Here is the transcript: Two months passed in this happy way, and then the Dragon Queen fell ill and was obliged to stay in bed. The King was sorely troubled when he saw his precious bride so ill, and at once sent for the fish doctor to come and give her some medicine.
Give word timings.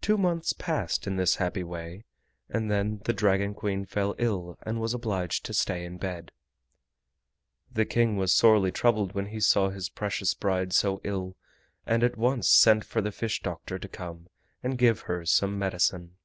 Two 0.00 0.16
months 0.16 0.54
passed 0.54 1.06
in 1.06 1.16
this 1.16 1.36
happy 1.36 1.62
way, 1.62 2.06
and 2.48 2.70
then 2.70 3.02
the 3.04 3.12
Dragon 3.12 3.52
Queen 3.52 3.84
fell 3.84 4.14
ill 4.16 4.56
and 4.62 4.80
was 4.80 4.94
obliged 4.94 5.44
to 5.44 5.52
stay 5.52 5.84
in 5.84 5.98
bed. 5.98 6.32
The 7.70 7.84
King 7.84 8.16
was 8.16 8.32
sorely 8.32 8.72
troubled 8.72 9.12
when 9.12 9.26
he 9.26 9.38
saw 9.40 9.68
his 9.68 9.90
precious 9.90 10.32
bride 10.32 10.72
so 10.72 11.02
ill, 11.04 11.36
and 11.84 12.02
at 12.02 12.16
once 12.16 12.48
sent 12.48 12.86
for 12.86 13.02
the 13.02 13.12
fish 13.12 13.42
doctor 13.42 13.78
to 13.78 13.86
come 13.86 14.28
and 14.62 14.78
give 14.78 15.00
her 15.00 15.26
some 15.26 15.58
medicine. 15.58 16.16